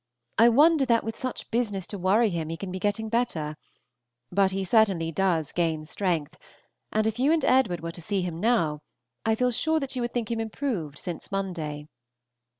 I 0.39 0.49
wonder 0.49 0.83
that 0.87 1.03
with 1.03 1.15
such 1.15 1.51
business 1.51 1.85
to 1.85 1.99
worry 1.99 2.31
him 2.31 2.49
he 2.49 2.57
can 2.57 2.71
be 2.71 2.79
getting 2.79 3.07
better; 3.07 3.55
but 4.31 4.49
he 4.49 4.63
certainly 4.63 5.11
does 5.11 5.51
gain 5.51 5.85
strength, 5.85 6.37
and 6.91 7.05
if 7.05 7.19
you 7.19 7.31
and 7.31 7.43
Edwd. 7.45 7.81
were 7.81 7.91
to 7.91 8.01
see 8.01 8.23
him 8.23 8.39
now, 8.39 8.79
I 9.27 9.35
feel 9.35 9.51
sure 9.51 9.79
that 9.79 9.95
you 9.95 10.01
would 10.01 10.11
think 10.11 10.31
him 10.31 10.39
improved 10.39 10.97
since 10.97 11.31
Monday. 11.31 11.85